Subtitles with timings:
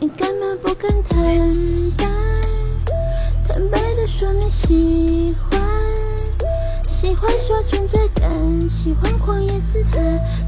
[0.00, 1.16] 你干嘛不肯坦
[1.96, 2.06] 白？
[3.48, 5.60] 坦白的说你喜欢，
[6.88, 7.99] 喜欢说存在感，
[8.70, 10.00] 喜欢狂野姿态，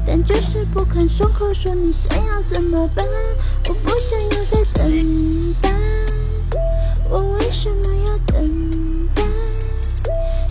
[0.07, 3.05] 但就是不肯松口说你想要怎么办？
[3.67, 5.71] 我不想要再等待，
[7.09, 9.23] 我为什么要等待？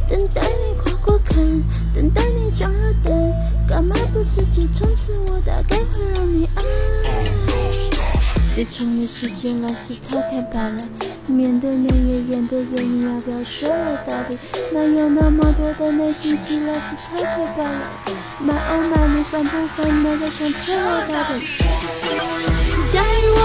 [0.08, 1.34] 等待你跨过坎，
[1.94, 3.12] 等待你装热带，
[3.68, 5.12] 干嘛不直接冲刺？
[5.28, 6.62] 我大概会让你爱。
[8.54, 10.84] 别冲的时间老是逃开罢了，
[11.26, 14.36] 面对面也演对眼，你要不要说了到底？
[14.72, 17.90] 哪有那么多的内心戏老是逃开吧了
[18.44, 20.02] ？My oh my，你烦不烦？
[20.02, 21.46] 那个想车了到底？
[22.92, 23.38] 假如我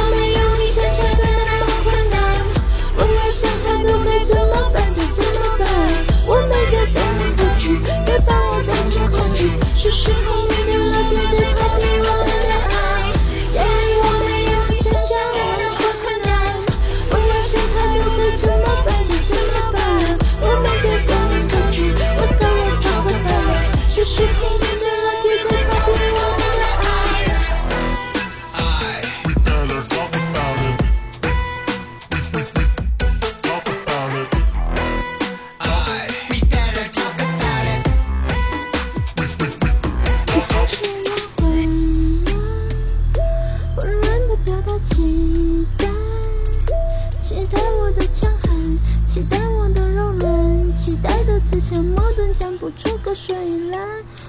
[53.17, 53.79] 不出个所以啦，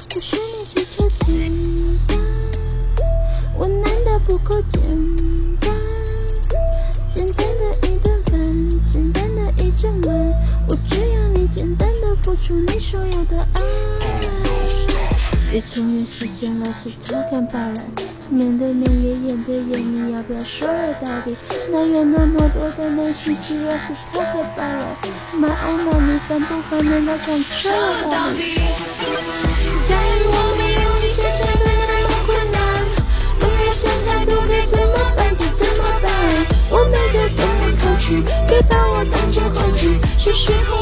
[0.08, 1.52] 不是你追求简
[2.06, 2.18] 单，
[3.56, 4.80] 我难道不够简
[5.60, 5.70] 单？
[7.12, 10.16] 简单的一顿饭，简单的一整晚，
[10.68, 13.60] 我只要你简单的付出你所有的爱。
[15.50, 17.82] 别冲越时间来是偷看罢了，
[18.30, 20.68] 面对面也眼对眼，你要不要说
[21.00, 21.34] 到底？
[21.72, 23.64] 哪有那么多的内心戏？
[23.64, 24.96] 要是太害怕了
[25.34, 26.84] ，My oh 你烦不烦？
[26.84, 27.70] 难道想撤
[28.04, 28.60] 到底？
[29.88, 29.96] 在
[30.26, 31.04] 我没有你，
[32.26, 32.58] 困难？
[33.40, 33.40] 该
[34.66, 36.06] 怎么办就怎么办，
[36.70, 37.66] 我每个都能。
[38.46, 39.38] 别把我当成，
[40.18, 40.77] 是时候。